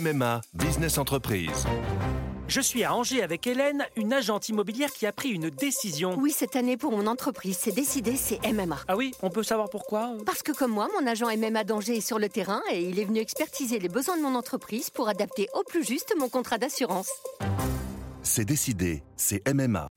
MMA 0.00 0.40
Business 0.54 0.96
Entreprise. 0.96 1.66
Je 2.48 2.60
suis 2.60 2.84
à 2.84 2.94
Angers 2.94 3.22
avec 3.22 3.46
Hélène, 3.46 3.84
une 3.96 4.12
agente 4.12 4.48
immobilière 4.48 4.90
qui 4.92 5.06
a 5.06 5.12
pris 5.12 5.28
une 5.28 5.50
décision. 5.50 6.16
Oui, 6.18 6.34
cette 6.34 6.56
année 6.56 6.76
pour 6.76 6.90
mon 6.92 7.06
entreprise, 7.06 7.58
c'est 7.60 7.74
décidé, 7.74 8.16
c'est 8.16 8.40
MMA. 8.50 8.78
Ah 8.88 8.96
oui, 8.96 9.12
on 9.22 9.30
peut 9.30 9.42
savoir 9.42 9.68
pourquoi? 9.68 10.12
Parce 10.24 10.42
que 10.42 10.52
comme 10.52 10.72
moi, 10.72 10.88
mon 10.98 11.06
agent 11.06 11.26
MMA 11.36 11.64
d'Angers 11.64 11.98
est 11.98 12.00
sur 12.00 12.18
le 12.18 12.28
terrain 12.28 12.62
et 12.72 12.82
il 12.82 12.98
est 12.98 13.04
venu 13.04 13.20
expertiser 13.20 13.78
les 13.78 13.88
besoins 13.88 14.16
de 14.16 14.22
mon 14.22 14.34
entreprise 14.34 14.90
pour 14.90 15.08
adapter 15.08 15.48
au 15.54 15.62
plus 15.64 15.84
juste 15.84 16.14
mon 16.18 16.28
contrat 16.28 16.58
d'assurance. 16.58 17.10
C'est 18.22 18.44
décidé, 18.44 19.02
c'est 19.16 19.42
MMA. 19.52 19.88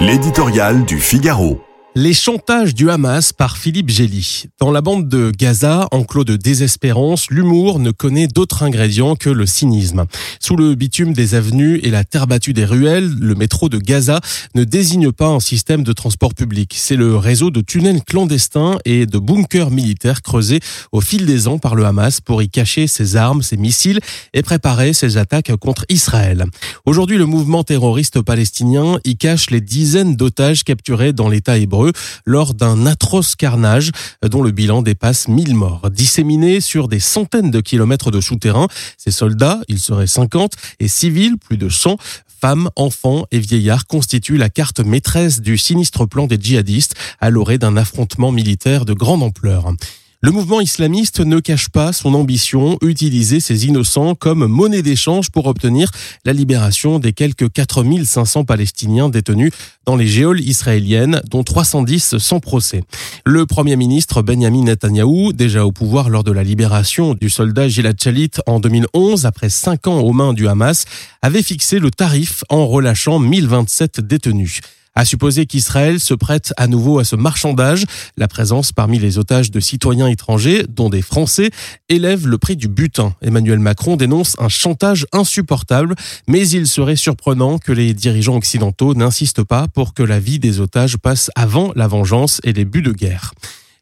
L'éditorial 0.00 0.84
du 0.84 1.00
Figaro. 1.00 1.60
Les 1.94 2.12
chantages 2.12 2.74
du 2.74 2.90
Hamas 2.90 3.32
par 3.32 3.56
Philippe 3.56 3.88
Gély. 3.88 4.44
Dans 4.60 4.70
la 4.70 4.82
bande 4.82 5.08
de 5.08 5.32
Gaza, 5.36 5.88
enclos 5.90 6.22
de 6.22 6.36
désespérance, 6.36 7.28
l'humour 7.30 7.80
ne 7.80 7.90
connaît 7.90 8.28
d'autre 8.28 8.62
ingrédient 8.62 9.16
que 9.16 9.30
le 9.30 9.46
cynisme. 9.46 10.04
Sous 10.38 10.54
le 10.54 10.74
bitume 10.74 11.12
des 11.12 11.34
avenues 11.34 11.80
et 11.82 11.90
la 11.90 12.04
terre 12.04 12.26
battue 12.26 12.52
des 12.52 12.66
ruelles, 12.66 13.10
le 13.18 13.34
métro 13.34 13.68
de 13.68 13.78
Gaza 13.78 14.20
ne 14.54 14.64
désigne 14.64 15.12
pas 15.12 15.28
un 15.28 15.40
système 15.40 15.82
de 15.82 15.92
transport 15.92 16.34
public. 16.34 16.74
C'est 16.76 16.94
le 16.94 17.16
réseau 17.16 17.50
de 17.50 17.62
tunnels 17.62 18.02
clandestins 18.04 18.78
et 18.84 19.06
de 19.06 19.18
bunkers 19.18 19.70
militaires 19.70 20.22
creusés 20.22 20.60
au 20.92 21.00
fil 21.00 21.26
des 21.26 21.48
ans 21.48 21.58
par 21.58 21.74
le 21.74 21.84
Hamas 21.84 22.20
pour 22.20 22.42
y 22.42 22.50
cacher 22.50 22.86
ses 22.86 23.16
armes, 23.16 23.42
ses 23.42 23.56
missiles 23.56 24.00
et 24.34 24.42
préparer 24.42 24.92
ses 24.92 25.16
attaques 25.16 25.56
contre 25.56 25.84
Israël. 25.88 26.44
Aujourd'hui, 26.84 27.16
le 27.16 27.26
mouvement 27.26 27.64
terroriste 27.64 28.20
palestinien 28.20 29.00
y 29.04 29.16
cache 29.16 29.50
les 29.50 29.62
dizaines 29.62 30.16
d'otages 30.16 30.64
capturés 30.64 31.12
dans 31.12 31.28
l'État 31.28 31.56
hébreu 31.56 31.87
lors 32.24 32.54
d'un 32.54 32.86
atroce 32.86 33.36
carnage 33.36 33.90
dont 34.22 34.42
le 34.42 34.50
bilan 34.50 34.82
dépasse 34.82 35.28
1000 35.28 35.54
morts. 35.54 35.90
Disséminés 35.90 36.60
sur 36.60 36.88
des 36.88 37.00
centaines 37.00 37.50
de 37.50 37.60
kilomètres 37.60 38.10
de 38.10 38.20
souterrains, 38.20 38.68
ces 38.96 39.10
soldats, 39.10 39.60
ils 39.68 39.80
seraient 39.80 40.06
50, 40.06 40.52
et 40.80 40.88
civils, 40.88 41.36
plus 41.38 41.56
de 41.56 41.68
100, 41.68 41.96
femmes, 42.40 42.70
enfants 42.76 43.24
et 43.30 43.38
vieillards 43.38 43.86
constituent 43.86 44.36
la 44.36 44.48
carte 44.48 44.80
maîtresse 44.80 45.40
du 45.40 45.58
sinistre 45.58 46.06
plan 46.06 46.26
des 46.26 46.38
djihadistes 46.40 46.94
à 47.20 47.30
l'orée 47.30 47.58
d'un 47.58 47.76
affrontement 47.76 48.32
militaire 48.32 48.84
de 48.84 48.92
grande 48.92 49.22
ampleur. 49.22 49.72
Le 50.20 50.32
mouvement 50.32 50.60
islamiste 50.60 51.20
ne 51.20 51.38
cache 51.38 51.68
pas 51.68 51.92
son 51.92 52.12
ambition, 52.12 52.76
utiliser 52.82 53.38
ces 53.38 53.68
innocents 53.68 54.16
comme 54.16 54.46
monnaie 54.46 54.82
d'échange 54.82 55.30
pour 55.30 55.46
obtenir 55.46 55.92
la 56.24 56.32
libération 56.32 56.98
des 56.98 57.12
quelques 57.12 57.52
4500 57.52 58.44
Palestiniens 58.44 59.10
détenus 59.10 59.52
dans 59.86 59.94
les 59.94 60.08
géoles 60.08 60.40
israéliennes, 60.40 61.20
dont 61.30 61.44
310 61.44 62.18
sans 62.18 62.40
procès. 62.40 62.82
Le 63.24 63.46
Premier 63.46 63.76
ministre 63.76 64.22
Benjamin 64.22 64.64
Netanyahou, 64.64 65.32
déjà 65.32 65.64
au 65.64 65.70
pouvoir 65.70 66.10
lors 66.10 66.24
de 66.24 66.32
la 66.32 66.42
libération 66.42 67.14
du 67.14 67.30
soldat 67.30 67.68
Gilad 67.68 68.02
Shalit 68.02 68.32
en 68.48 68.58
2011, 68.58 69.24
après 69.24 69.50
cinq 69.50 69.86
ans 69.86 70.00
aux 70.00 70.12
mains 70.12 70.32
du 70.32 70.48
Hamas, 70.48 70.84
avait 71.22 71.44
fixé 71.44 71.78
le 71.78 71.92
tarif 71.92 72.42
en 72.48 72.66
relâchant 72.66 73.20
1027 73.20 74.00
détenus. 74.00 74.62
À 74.98 75.04
supposer 75.04 75.46
qu'Israël 75.46 76.00
se 76.00 76.12
prête 76.12 76.52
à 76.56 76.66
nouveau 76.66 76.98
à 76.98 77.04
ce 77.04 77.14
marchandage, 77.14 77.84
la 78.16 78.26
présence 78.26 78.72
parmi 78.72 78.98
les 78.98 79.16
otages 79.16 79.52
de 79.52 79.60
citoyens 79.60 80.08
étrangers, 80.08 80.64
dont 80.68 80.90
des 80.90 81.02
Français, 81.02 81.52
élève 81.88 82.26
le 82.26 82.36
prix 82.36 82.56
du 82.56 82.66
butin. 82.66 83.14
Emmanuel 83.22 83.60
Macron 83.60 83.94
dénonce 83.94 84.34
un 84.40 84.48
chantage 84.48 85.06
insupportable, 85.12 85.94
mais 86.26 86.48
il 86.48 86.66
serait 86.66 86.96
surprenant 86.96 87.58
que 87.58 87.70
les 87.70 87.94
dirigeants 87.94 88.34
occidentaux 88.34 88.94
n'insistent 88.94 89.44
pas 89.44 89.68
pour 89.68 89.94
que 89.94 90.02
la 90.02 90.18
vie 90.18 90.40
des 90.40 90.58
otages 90.58 90.96
passe 90.96 91.30
avant 91.36 91.70
la 91.76 91.86
vengeance 91.86 92.40
et 92.42 92.52
les 92.52 92.64
buts 92.64 92.82
de 92.82 92.90
guerre. 92.90 93.34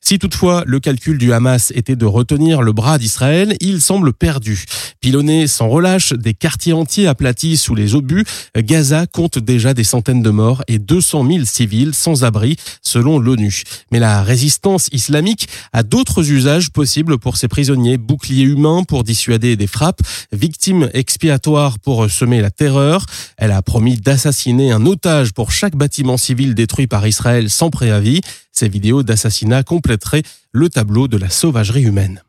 Si 0.08 0.20
toutefois 0.20 0.62
le 0.68 0.78
calcul 0.78 1.18
du 1.18 1.32
Hamas 1.32 1.72
était 1.74 1.96
de 1.96 2.06
retenir 2.06 2.62
le 2.62 2.72
bras 2.72 2.96
d'Israël, 2.96 3.56
il 3.58 3.80
semble 3.80 4.12
perdu. 4.12 4.64
Pilonné 5.00 5.48
sans 5.48 5.68
relâche, 5.68 6.12
des 6.12 6.32
quartiers 6.32 6.74
entiers 6.74 7.08
aplatis 7.08 7.56
sous 7.56 7.74
les 7.74 7.96
obus, 7.96 8.24
Gaza 8.56 9.08
compte 9.08 9.40
déjà 9.40 9.74
des 9.74 9.82
centaines 9.82 10.22
de 10.22 10.30
morts 10.30 10.62
et 10.68 10.78
200 10.78 11.26
000 11.26 11.44
civils 11.44 11.92
sans 11.92 12.22
abri, 12.22 12.54
selon 12.82 13.18
l'ONU. 13.18 13.64
Mais 13.90 13.98
la 13.98 14.22
résistance 14.22 14.88
islamique 14.92 15.48
a 15.72 15.82
d'autres 15.82 16.30
usages 16.30 16.70
possibles 16.70 17.18
pour 17.18 17.36
ces 17.36 17.48
prisonniers. 17.48 17.98
Boucliers 17.98 18.44
humains 18.44 18.84
pour 18.84 19.02
dissuader 19.02 19.56
des 19.56 19.66
frappes, 19.66 20.02
victimes 20.30 20.88
expiatoires 20.94 21.80
pour 21.80 22.08
semer 22.08 22.42
la 22.42 22.52
terreur. 22.52 23.06
Elle 23.38 23.50
a 23.50 23.60
promis 23.60 23.96
d'assassiner 23.96 24.70
un 24.70 24.86
otage 24.86 25.32
pour 25.32 25.50
chaque 25.50 25.74
bâtiment 25.74 26.16
civil 26.16 26.54
détruit 26.54 26.86
par 26.86 27.04
Israël 27.08 27.50
sans 27.50 27.70
préavis. 27.70 28.20
Ces 28.58 28.68
vidéos 28.70 29.02
d'assassinat 29.02 29.62
compléteraient 29.64 30.22
le 30.52 30.70
tableau 30.70 31.08
de 31.08 31.18
la 31.18 31.28
sauvagerie 31.28 31.82
humaine. 31.82 32.22